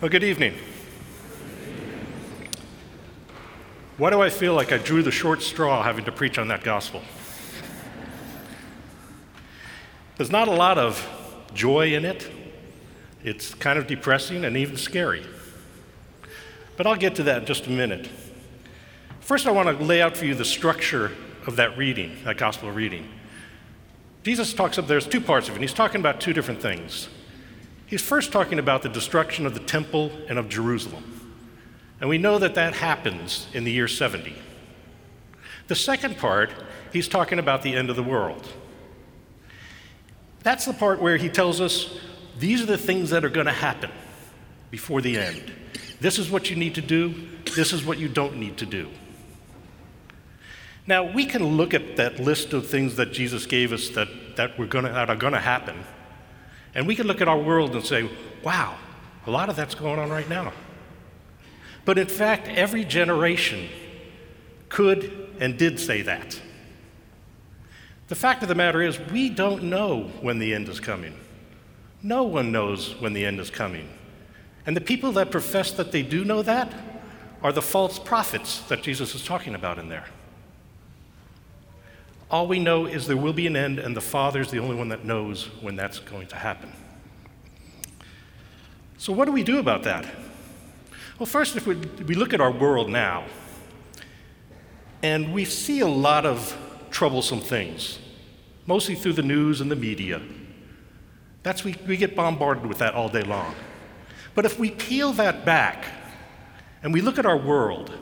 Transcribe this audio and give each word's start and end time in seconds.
Well, 0.00 0.08
good 0.08 0.22
evening. 0.22 0.54
Why 3.96 4.10
do 4.10 4.22
I 4.22 4.30
feel 4.30 4.54
like 4.54 4.70
I 4.70 4.78
drew 4.78 5.02
the 5.02 5.10
short 5.10 5.42
straw 5.42 5.82
having 5.82 6.04
to 6.04 6.12
preach 6.12 6.38
on 6.38 6.46
that 6.48 6.62
gospel? 6.62 7.02
There's 10.16 10.30
not 10.30 10.46
a 10.46 10.52
lot 10.52 10.78
of 10.78 11.04
joy 11.52 11.94
in 11.94 12.04
it. 12.04 12.30
It's 13.24 13.54
kind 13.54 13.76
of 13.76 13.88
depressing 13.88 14.44
and 14.44 14.56
even 14.56 14.76
scary. 14.76 15.26
But 16.76 16.86
I'll 16.86 16.94
get 16.94 17.16
to 17.16 17.24
that 17.24 17.38
in 17.38 17.46
just 17.46 17.66
a 17.66 17.70
minute. 17.70 18.08
First, 19.18 19.48
I 19.48 19.50
want 19.50 19.76
to 19.76 19.84
lay 19.84 20.00
out 20.00 20.16
for 20.16 20.26
you 20.26 20.36
the 20.36 20.44
structure 20.44 21.10
of 21.44 21.56
that 21.56 21.76
reading, 21.76 22.18
that 22.22 22.36
gospel 22.36 22.70
reading. 22.70 23.08
Jesus 24.22 24.54
talks 24.54 24.78
of 24.78 24.86
there's 24.86 25.08
two 25.08 25.20
parts 25.20 25.48
of 25.48 25.56
it. 25.56 25.60
He's 25.60 25.74
talking 25.74 26.00
about 26.00 26.20
two 26.20 26.32
different 26.32 26.62
things. 26.62 27.08
He's 27.88 28.02
first 28.02 28.32
talking 28.32 28.58
about 28.58 28.82
the 28.82 28.88
destruction 28.90 29.46
of 29.46 29.54
the 29.54 29.60
temple 29.60 30.12
and 30.28 30.38
of 30.38 30.48
Jerusalem. 30.48 31.04
And 32.00 32.08
we 32.08 32.18
know 32.18 32.38
that 32.38 32.54
that 32.54 32.74
happens 32.74 33.48
in 33.54 33.64
the 33.64 33.72
year 33.72 33.88
70. 33.88 34.34
The 35.68 35.74
second 35.74 36.18
part, 36.18 36.52
he's 36.92 37.08
talking 37.08 37.38
about 37.38 37.62
the 37.62 37.74
end 37.74 37.90
of 37.90 37.96
the 37.96 38.02
world. 38.02 38.46
That's 40.42 40.66
the 40.66 40.74
part 40.74 41.00
where 41.00 41.16
he 41.16 41.28
tells 41.28 41.60
us 41.60 41.98
these 42.38 42.62
are 42.62 42.66
the 42.66 42.78
things 42.78 43.10
that 43.10 43.24
are 43.24 43.30
going 43.30 43.46
to 43.46 43.52
happen 43.52 43.90
before 44.70 45.00
the 45.00 45.18
end. 45.18 45.52
This 46.00 46.18
is 46.18 46.30
what 46.30 46.50
you 46.50 46.56
need 46.56 46.74
to 46.76 46.80
do, 46.82 47.14
this 47.56 47.72
is 47.72 47.84
what 47.84 47.98
you 47.98 48.08
don't 48.08 48.36
need 48.36 48.58
to 48.58 48.66
do. 48.66 48.88
Now, 50.86 51.10
we 51.10 51.26
can 51.26 51.44
look 51.44 51.74
at 51.74 51.96
that 51.96 52.20
list 52.20 52.52
of 52.52 52.66
things 52.66 52.96
that 52.96 53.12
Jesus 53.12 53.44
gave 53.46 53.72
us 53.72 53.90
that, 53.90 54.08
that, 54.36 54.58
we're 54.58 54.66
gonna, 54.66 54.90
that 54.90 55.10
are 55.10 55.16
going 55.16 55.34
to 55.34 55.40
happen, 55.40 55.84
and 56.78 56.86
we 56.86 56.94
can 56.94 57.08
look 57.08 57.20
at 57.20 57.26
our 57.26 57.36
world 57.36 57.74
and 57.74 57.84
say, 57.84 58.08
wow, 58.44 58.76
a 59.26 59.32
lot 59.32 59.48
of 59.48 59.56
that's 59.56 59.74
going 59.74 59.98
on 59.98 60.10
right 60.10 60.28
now. 60.28 60.52
But 61.84 61.98
in 61.98 62.06
fact, 62.06 62.46
every 62.46 62.84
generation 62.84 63.68
could 64.68 65.34
and 65.40 65.58
did 65.58 65.80
say 65.80 66.02
that. 66.02 66.40
The 68.06 68.14
fact 68.14 68.44
of 68.44 68.48
the 68.48 68.54
matter 68.54 68.80
is, 68.80 68.96
we 69.10 69.28
don't 69.28 69.64
know 69.64 70.04
when 70.20 70.38
the 70.38 70.54
end 70.54 70.68
is 70.68 70.78
coming. 70.78 71.18
No 72.00 72.22
one 72.22 72.52
knows 72.52 72.94
when 73.00 73.12
the 73.12 73.26
end 73.26 73.40
is 73.40 73.50
coming. 73.50 73.88
And 74.64 74.76
the 74.76 74.80
people 74.80 75.10
that 75.12 75.32
profess 75.32 75.72
that 75.72 75.90
they 75.90 76.04
do 76.04 76.24
know 76.24 76.42
that 76.42 76.72
are 77.42 77.50
the 77.52 77.60
false 77.60 77.98
prophets 77.98 78.60
that 78.68 78.84
Jesus 78.84 79.16
is 79.16 79.24
talking 79.24 79.56
about 79.56 79.80
in 79.80 79.88
there. 79.88 80.06
All 82.30 82.46
we 82.46 82.58
know 82.58 82.86
is 82.86 83.06
there 83.06 83.16
will 83.16 83.32
be 83.32 83.46
an 83.46 83.56
end, 83.56 83.78
and 83.78 83.96
the 83.96 84.00
Father's 84.00 84.50
the 84.50 84.58
only 84.58 84.76
one 84.76 84.88
that 84.90 85.04
knows 85.04 85.46
when 85.62 85.76
that's 85.76 85.98
going 85.98 86.26
to 86.28 86.36
happen. 86.36 86.72
So, 88.98 89.12
what 89.12 89.24
do 89.24 89.32
we 89.32 89.42
do 89.42 89.58
about 89.58 89.84
that? 89.84 90.04
Well, 91.18 91.26
first, 91.26 91.56
if 91.56 91.66
we, 91.66 91.76
we 91.76 92.14
look 92.14 92.34
at 92.34 92.40
our 92.40 92.50
world 92.50 92.90
now, 92.90 93.24
and 95.02 95.32
we 95.32 95.44
see 95.44 95.80
a 95.80 95.88
lot 95.88 96.26
of 96.26 96.56
troublesome 96.90 97.40
things, 97.40 97.98
mostly 98.66 98.94
through 98.94 99.14
the 99.14 99.22
news 99.22 99.60
and 99.60 99.70
the 99.70 99.76
media. 99.76 100.20
That's 101.42 101.64
we, 101.64 101.76
we 101.86 101.96
get 101.96 102.14
bombarded 102.14 102.66
with 102.66 102.78
that 102.78 102.94
all 102.94 103.08
day 103.08 103.22
long. 103.22 103.54
But 104.34 104.44
if 104.44 104.58
we 104.58 104.70
peel 104.70 105.12
that 105.14 105.44
back 105.44 105.86
and 106.82 106.92
we 106.92 107.00
look 107.00 107.18
at 107.18 107.26
our 107.26 107.36
world, 107.36 107.92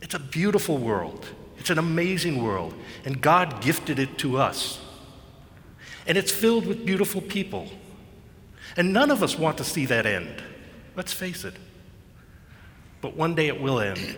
it's 0.00 0.14
a 0.14 0.18
beautiful 0.18 0.78
world. 0.78 1.26
It's 1.60 1.68
an 1.68 1.78
amazing 1.78 2.42
world, 2.42 2.74
and 3.04 3.20
God 3.20 3.60
gifted 3.60 3.98
it 3.98 4.16
to 4.18 4.38
us. 4.38 4.80
And 6.06 6.16
it's 6.16 6.32
filled 6.32 6.66
with 6.66 6.86
beautiful 6.86 7.20
people. 7.20 7.68
And 8.78 8.94
none 8.94 9.10
of 9.10 9.22
us 9.22 9.38
want 9.38 9.58
to 9.58 9.64
see 9.64 9.84
that 9.86 10.06
end. 10.06 10.42
Let's 10.96 11.12
face 11.12 11.44
it. 11.44 11.54
But 13.02 13.14
one 13.14 13.34
day 13.34 13.48
it 13.48 13.60
will 13.60 13.78
end, 13.78 14.16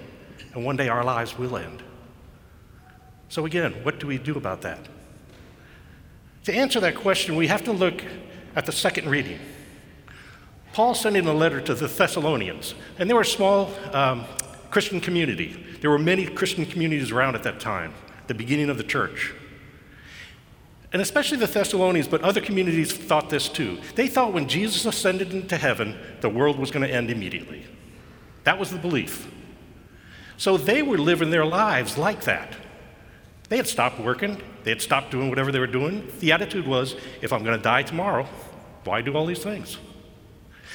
and 0.55 0.65
one 0.65 0.77
day 0.77 0.89
our 0.89 1.03
lives 1.03 1.37
will 1.37 1.57
end. 1.57 1.83
So, 3.29 3.45
again, 3.45 3.73
what 3.83 3.99
do 3.99 4.07
we 4.07 4.19
do 4.19 4.37
about 4.37 4.63
that? 4.63 4.79
To 6.45 6.55
answer 6.55 6.79
that 6.79 6.95
question, 6.95 7.35
we 7.35 7.49
have 7.49 7.65
to 7.65 7.73
look 7.73 8.05
at 8.55 8.67
the 8.67 8.73
second 8.73 9.09
reading. 9.09 9.41
Paul 10.75 10.95
sending 10.95 11.27
a 11.27 11.35
letter 11.35 11.61
to 11.61 11.75
the 11.75 11.89
Thessalonians, 11.89 12.75
and 12.99 13.11
they 13.11 13.15
were 13.15 13.23
a 13.23 13.27
small 13.27 13.73
um, 13.93 14.25
Christian 14.73 15.03
community. 15.03 15.55
There 15.83 15.91
were 15.91 15.99
many 15.99 16.27
Christian 16.27 16.65
communities 16.65 17.13
around 17.13 17.35
at 17.35 17.43
that 17.43 17.61
time, 17.61 17.93
the 18.27 18.35
beginning 18.35 18.71
of 18.71 18.79
the 18.79 18.83
church. 18.83 19.35
And 20.95 21.03
especially 21.03 21.37
the 21.37 21.47
Thessalonians, 21.47 22.09
but 22.09 22.23
other 22.23 22.41
communities 22.41 22.91
thought 22.91 23.29
this 23.29 23.51
too. 23.51 23.79
They 23.97 24.09
thought 24.09 24.33
when 24.33 24.49
Jesus 24.49 24.87
ascended 24.87 25.35
into 25.35 25.59
heaven, 25.59 25.99
the 26.23 26.31
world 26.31 26.59
was 26.59 26.71
going 26.71 26.87
to 26.87 26.93
end 26.93 27.11
immediately. 27.11 27.67
That 28.45 28.59
was 28.59 28.71
the 28.71 28.79
belief. 28.79 29.31
So 30.39 30.57
they 30.57 30.81
were 30.83 30.99
living 30.99 31.29
their 31.29 31.45
lives 31.45 31.99
like 31.99 32.23
that. 32.23 32.57
They 33.51 33.59
had 33.59 33.69
stopped 33.69 34.01
working, 34.01 34.41
they 34.65 34.71
had 34.71 34.81
stopped 34.81 35.11
doing 35.11 35.29
whatever 35.29 35.53
they 35.53 35.59
were 35.59 35.67
doing. 35.67 36.11
The 36.21 36.33
attitude 36.33 36.67
was 36.67 36.97
if 37.21 37.31
I'm 37.31 37.45
going 37.45 37.59
to 37.59 37.63
die 37.63 37.83
tomorrow, 37.83 38.27
why 38.85 39.03
do 39.03 39.15
all 39.15 39.27
these 39.27 39.43
things? 39.43 39.77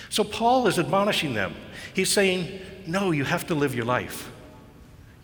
So 0.10 0.24
Paul 0.24 0.68
is 0.68 0.80
admonishing 0.80 1.34
them. 1.34 1.56
He's 1.94 2.10
saying, 2.10 2.62
No, 2.86 3.12
you 3.12 3.24
have 3.24 3.48
to 3.48 3.56
live 3.56 3.76
your 3.76 3.86
life. 3.86 4.32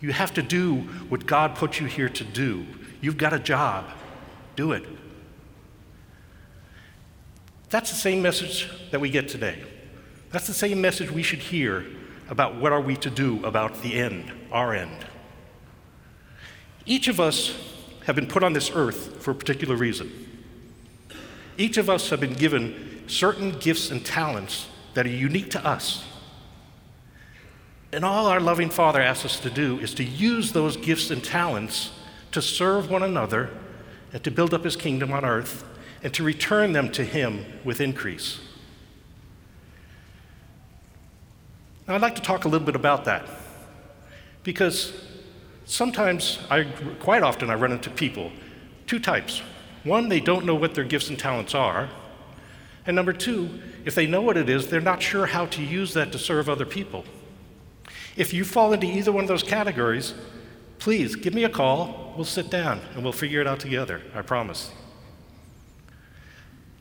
You 0.00 0.12
have 0.12 0.34
to 0.34 0.42
do 0.42 0.76
what 1.08 1.26
God 1.26 1.56
put 1.56 1.80
you 1.80 1.86
here 1.86 2.08
to 2.10 2.24
do. 2.24 2.66
You've 3.00 3.16
got 3.16 3.32
a 3.32 3.38
job, 3.38 3.86
do 4.56 4.72
it. 4.72 4.84
That's 7.70 7.90
the 7.90 7.96
same 7.96 8.22
message 8.22 8.70
that 8.90 9.00
we 9.00 9.10
get 9.10 9.28
today. 9.28 9.62
That's 10.30 10.46
the 10.46 10.54
same 10.54 10.80
message 10.80 11.10
we 11.10 11.22
should 11.22 11.38
hear 11.38 11.86
about 12.28 12.56
what 12.56 12.72
are 12.72 12.80
we 12.80 12.96
to 12.96 13.10
do 13.10 13.44
about 13.44 13.82
the 13.82 13.94
end, 13.94 14.30
our 14.52 14.74
end. 14.74 15.06
Each 16.86 17.08
of 17.08 17.18
us 17.18 17.56
have 18.06 18.14
been 18.14 18.26
put 18.26 18.42
on 18.42 18.52
this 18.52 18.70
earth 18.74 19.22
for 19.22 19.30
a 19.30 19.34
particular 19.34 19.76
reason. 19.76 20.12
Each 21.56 21.76
of 21.76 21.88
us 21.88 22.10
have 22.10 22.20
been 22.20 22.34
given 22.34 23.04
certain 23.06 23.58
gifts 23.58 23.90
and 23.90 24.04
talents 24.04 24.66
that 24.94 25.06
are 25.06 25.10
unique 25.10 25.50
to 25.50 25.66
us. 25.66 26.04
And 27.92 28.04
all 28.04 28.26
our 28.26 28.40
loving 28.40 28.70
Father 28.70 29.00
asks 29.00 29.24
us 29.24 29.40
to 29.40 29.50
do 29.50 29.78
is 29.78 29.94
to 29.94 30.04
use 30.04 30.52
those 30.52 30.76
gifts 30.76 31.10
and 31.10 31.22
talents 31.22 31.92
to 32.32 32.42
serve 32.42 32.90
one 32.90 33.04
another 33.04 33.50
and 34.12 34.22
to 34.24 34.30
build 34.30 34.52
up 34.52 34.64
His 34.64 34.74
kingdom 34.74 35.12
on 35.12 35.24
earth 35.24 35.64
and 36.02 36.12
to 36.14 36.24
return 36.24 36.72
them 36.72 36.90
to 36.92 37.04
Him 37.04 37.44
with 37.64 37.80
increase. 37.80 38.40
Now, 41.86 41.94
I'd 41.94 42.00
like 42.00 42.14
to 42.16 42.22
talk 42.22 42.44
a 42.44 42.48
little 42.48 42.66
bit 42.66 42.76
about 42.76 43.04
that 43.04 43.28
because 44.42 44.92
sometimes, 45.66 46.38
I, 46.50 46.64
quite 46.98 47.22
often, 47.22 47.50
I 47.50 47.54
run 47.54 47.72
into 47.72 47.90
people, 47.90 48.32
two 48.86 48.98
types. 48.98 49.42
One, 49.84 50.08
they 50.08 50.20
don't 50.20 50.46
know 50.46 50.54
what 50.54 50.74
their 50.74 50.84
gifts 50.84 51.10
and 51.10 51.18
talents 51.18 51.54
are. 51.54 51.90
And 52.86 52.94
number 52.94 53.12
two, 53.12 53.60
if 53.84 53.94
they 53.94 54.06
know 54.06 54.20
what 54.20 54.36
it 54.36 54.48
is, 54.48 54.68
they're 54.68 54.80
not 54.80 55.02
sure 55.02 55.26
how 55.26 55.46
to 55.46 55.62
use 55.62 55.94
that 55.94 56.12
to 56.12 56.18
serve 56.18 56.48
other 56.48 56.66
people. 56.66 57.04
If 58.16 58.32
you 58.32 58.44
fall 58.44 58.72
into 58.72 58.86
either 58.86 59.10
one 59.10 59.24
of 59.24 59.28
those 59.28 59.42
categories, 59.42 60.14
please 60.78 61.16
give 61.16 61.34
me 61.34 61.44
a 61.44 61.48
call. 61.48 62.12
We'll 62.16 62.24
sit 62.24 62.50
down 62.50 62.80
and 62.94 63.02
we'll 63.02 63.12
figure 63.12 63.40
it 63.40 63.46
out 63.46 63.58
together, 63.58 64.02
I 64.14 64.22
promise. 64.22 64.70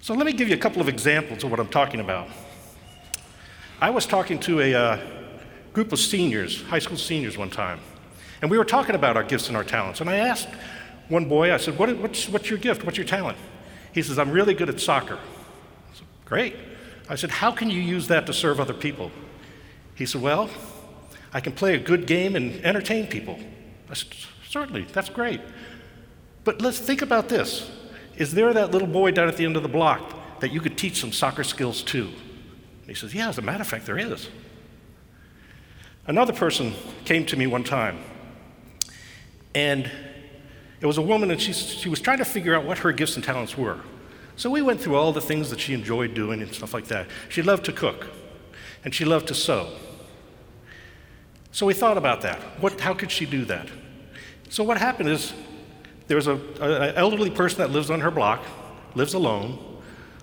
So, 0.01 0.13
let 0.13 0.25
me 0.25 0.33
give 0.33 0.49
you 0.49 0.55
a 0.55 0.59
couple 0.59 0.81
of 0.81 0.89
examples 0.89 1.43
of 1.43 1.51
what 1.51 1.61
I'm 1.61 1.69
talking 1.69 2.01
about. 2.01 2.27
I 3.79 3.89
was 3.89 4.05
talking 4.05 4.37
to 4.41 4.59
a 4.59 4.73
uh, 4.73 4.99
group 5.71 5.91
of 5.93 5.99
seniors, 5.99 6.61
high 6.63 6.79
school 6.79 6.97
seniors, 6.97 7.37
one 7.37 7.49
time. 7.49 7.79
And 8.41 8.51
we 8.51 8.57
were 8.57 8.65
talking 8.65 8.95
about 8.95 9.15
our 9.15 9.23
gifts 9.23 9.47
and 9.47 9.55
our 9.55 9.63
talents. 9.63 10.01
And 10.01 10.09
I 10.09 10.17
asked 10.17 10.49
one 11.07 11.25
boy, 11.25 11.53
I 11.53 11.57
said, 11.57 11.77
what, 11.79 11.95
what's, 11.97 12.27
what's 12.29 12.49
your 12.49 12.59
gift? 12.59 12.83
What's 12.83 12.97
your 12.97 13.07
talent? 13.07 13.37
He 13.93 14.01
says, 14.01 14.19
I'm 14.19 14.31
really 14.31 14.53
good 14.53 14.69
at 14.69 14.79
soccer. 14.81 15.19
Great. 16.25 16.55
I 17.09 17.15
said, 17.15 17.31
How 17.31 17.51
can 17.51 17.69
you 17.69 17.81
use 17.81 18.07
that 18.07 18.25
to 18.27 18.33
serve 18.33 18.59
other 18.59 18.73
people? 18.73 19.11
He 19.95 20.05
said, 20.05 20.21
Well, 20.21 20.49
I 21.33 21.39
can 21.39 21.53
play 21.53 21.75
a 21.75 21.79
good 21.79 22.05
game 22.05 22.35
and 22.35 22.63
entertain 22.65 23.07
people. 23.07 23.39
I 23.89 23.93
said, 23.93 24.13
Certainly, 24.47 24.87
that's 24.93 25.09
great. 25.09 25.41
But 26.43 26.61
let's 26.61 26.79
think 26.79 27.01
about 27.01 27.29
this. 27.29 27.69
Is 28.17 28.33
there 28.33 28.53
that 28.53 28.71
little 28.71 28.87
boy 28.87 29.11
down 29.11 29.27
at 29.27 29.37
the 29.37 29.45
end 29.45 29.57
of 29.57 29.63
the 29.63 29.69
block 29.69 30.39
that 30.39 30.51
you 30.51 30.59
could 30.59 30.77
teach 30.77 30.99
some 30.99 31.11
soccer 31.11 31.43
skills 31.43 31.81
to? 31.83 32.09
he 32.85 32.93
says, 32.93 33.13
Yeah, 33.15 33.29
as 33.29 33.37
a 33.37 33.41
matter 33.41 33.61
of 33.61 33.67
fact, 33.67 33.85
there 33.85 33.97
is. 33.97 34.29
Another 36.05 36.33
person 36.33 36.73
came 37.05 37.25
to 37.27 37.37
me 37.37 37.47
one 37.47 37.63
time 37.63 37.97
and 39.55 39.89
it 40.81 40.85
was 40.85 40.97
a 40.97 41.01
woman, 41.01 41.31
and 41.31 41.41
she, 41.41 41.53
she 41.53 41.89
was 41.89 41.99
trying 41.99 42.17
to 42.17 42.25
figure 42.25 42.55
out 42.55 42.65
what 42.65 42.79
her 42.79 42.91
gifts 42.91 43.15
and 43.15 43.23
talents 43.23 43.57
were. 43.57 43.79
So 44.35 44.49
we 44.49 44.61
went 44.61 44.81
through 44.81 44.95
all 44.95 45.11
the 45.11 45.21
things 45.21 45.49
that 45.49 45.59
she 45.59 45.73
enjoyed 45.73 46.13
doing 46.13 46.41
and 46.41 46.53
stuff 46.53 46.73
like 46.73 46.87
that. 46.87 47.07
She 47.29 47.41
loved 47.41 47.65
to 47.65 47.71
cook, 47.71 48.07
and 48.83 48.93
she 48.93 49.05
loved 49.05 49.27
to 49.27 49.35
sew. 49.35 49.69
So 51.51 51.65
we 51.67 51.73
thought 51.73 51.97
about 51.97 52.21
that. 52.21 52.39
What, 52.59 52.81
how 52.81 52.93
could 52.95 53.11
she 53.11 53.25
do 53.25 53.45
that? 53.45 53.67
So 54.49 54.63
what 54.63 54.77
happened 54.77 55.09
is 55.09 55.33
there 56.07 56.17
was 56.17 56.27
an 56.27 56.41
elderly 56.95 57.29
person 57.29 57.59
that 57.59 57.69
lives 57.69 57.89
on 57.89 58.01
her 58.01 58.11
block, 58.11 58.43
lives 58.95 59.13
alone. 59.13 59.59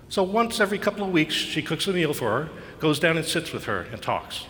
So 0.09 0.23
once 0.23 0.59
every 0.59 0.77
couple 0.77 1.05
of 1.05 1.11
weeks, 1.11 1.33
she 1.33 1.61
cooks 1.61 1.87
a 1.87 1.93
meal 1.93 2.13
for 2.13 2.29
her, 2.31 2.49
goes 2.79 2.99
down 2.99 3.17
and 3.17 3.25
sits 3.25 3.53
with 3.53 3.63
her 3.65 3.81
and 3.91 4.01
talks. 4.01 4.45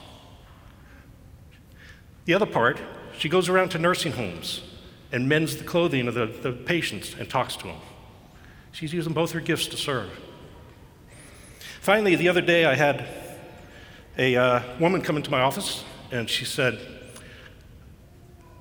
The 2.25 2.33
other 2.33 2.45
part, 2.45 2.79
she 3.17 3.29
goes 3.29 3.47
around 3.47 3.69
to 3.69 3.79
nursing 3.79 4.13
homes 4.13 4.61
and 5.11 5.29
mends 5.29 5.57
the 5.57 5.63
clothing 5.63 6.07
of 6.07 6.15
the, 6.15 6.25
the 6.25 6.51
patients 6.51 7.15
and 7.17 7.29
talks 7.29 7.55
to 7.57 7.67
them. 7.67 7.77
She's 8.71 8.94
using 8.94 9.13
both 9.13 9.31
her 9.31 9.39
gifts 9.39 9.68
to 9.68 9.77
serve. 9.77 10.09
Finally, 11.81 12.15
the 12.15 12.29
other 12.29 12.41
day, 12.41 12.65
I 12.65 12.75
had 12.75 13.07
a 14.18 14.35
uh, 14.35 14.62
woman 14.79 15.01
come 15.01 15.18
into 15.18 15.31
my 15.31 15.41
office 15.41 15.83
and 16.12 16.29
she 16.29 16.45
said, 16.45 16.79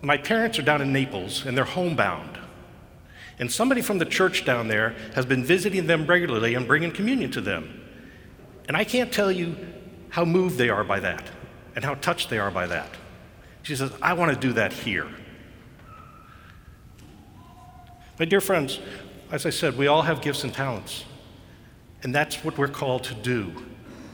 My 0.01 0.17
parents 0.17 0.59
are 0.59 0.63
down 0.63 0.81
in 0.81 0.93
Naples 0.93 1.45
and 1.45 1.57
they're 1.57 1.65
homebound. 1.65 2.39
And 3.39 3.51
somebody 3.51 3.83
from 3.83 3.99
the 3.99 4.05
church 4.05 4.45
down 4.45 4.69
there 4.69 4.95
has 5.15 5.25
been 5.27 5.45
visiting 5.45 5.87
them 5.87 6.07
regularly 6.07 6.55
and 6.55 6.67
bringing 6.67 6.93
communion 6.93 7.31
to 7.33 7.41
them. 7.41 7.83
And 8.69 8.77
I 8.77 8.85
can't 8.85 9.13
tell 9.13 9.33
you 9.33 9.57
how 10.11 10.25
moved 10.25 10.59
they 10.59 10.69
are 10.69 10.85
by 10.85 11.01
that 11.01 11.29
and 11.75 11.85
how 11.85 11.95
touched 11.95 12.31
they 12.31 12.39
are 12.39 12.51
by 12.51 12.67
that. 12.67 12.91
She 13.63 13.77
says, 13.77 13.93
I 14.03 14.15
want 14.15 14.33
to 14.33 14.39
do 14.39 14.53
that 14.55 14.73
here. 14.73 15.09
My 18.19 18.25
dear 18.27 18.41
friends, 18.41 18.79
as 19.31 19.47
I 19.47 19.51
said, 19.51 19.77
we 19.77 19.87
all 19.87 20.03
have 20.03 20.21
gifts 20.21 20.45
and 20.45 20.53
talents. 20.53 21.05
And 22.03 22.15
that's 22.15 22.45
what 22.45 22.57
we're 22.59 22.69
called 22.69 23.05
to 23.05 23.15
do 23.15 23.53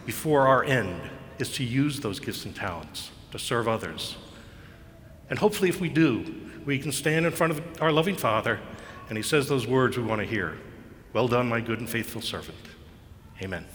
before 0.04 0.46
our 0.46 0.64
end, 0.64 1.00
is 1.38 1.52
to 1.54 1.64
use 1.64 2.00
those 2.00 2.20
gifts 2.20 2.44
and 2.44 2.54
talents 2.54 3.10
to 3.32 3.38
serve 3.38 3.68
others. 3.68 4.16
And 5.30 5.38
hopefully, 5.38 5.68
if 5.68 5.80
we 5.80 5.88
do, 5.88 6.50
we 6.64 6.78
can 6.78 6.92
stand 6.92 7.26
in 7.26 7.32
front 7.32 7.52
of 7.52 7.82
our 7.82 7.92
loving 7.92 8.16
Father 8.16 8.60
and 9.08 9.16
He 9.16 9.22
says 9.22 9.48
those 9.48 9.66
words 9.66 9.96
we 9.96 10.02
want 10.02 10.20
to 10.20 10.26
hear 10.26 10.58
Well 11.12 11.28
done, 11.28 11.48
my 11.48 11.60
good 11.60 11.80
and 11.80 11.88
faithful 11.88 12.20
servant. 12.20 12.58
Amen. 13.42 13.66